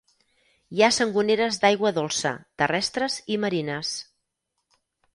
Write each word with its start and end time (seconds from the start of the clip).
Hi 0.77 0.81
ha 0.85 0.89
sangoneres 0.95 1.61
d'aigua 1.65 1.93
dolça, 1.99 2.33
terrestres 2.65 3.21
i 3.37 3.41
marines. 3.47 3.97